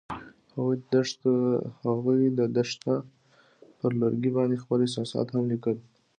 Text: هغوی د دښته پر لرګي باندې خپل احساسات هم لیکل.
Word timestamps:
هغوی 1.85 2.25
د 2.39 2.41
دښته 2.55 2.95
پر 3.79 3.91
لرګي 4.01 4.31
باندې 4.37 4.61
خپل 4.63 4.79
احساسات 4.81 5.27
هم 5.31 5.43
لیکل. 5.53 5.77